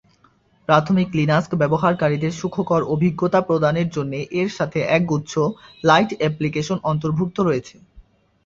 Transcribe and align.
প্রাথমিক 0.69 1.07
লিনাক্স 1.17 1.49
ব্যবহারকারীদের 1.61 2.33
সুখকর 2.33 2.81
অভিজ্ঞতা 2.93 3.39
প্রদানের 3.41 3.87
জন্যে 3.89 4.19
এর 4.39 4.49
সাথে 4.57 4.79
একগুচ্ছ 4.97 5.33
"লাইট 5.83 6.09
এপ্লিকেশন" 6.27 6.77
অন্তর্ভুক্ত 6.83 7.37
রয়েছে। 7.41 7.75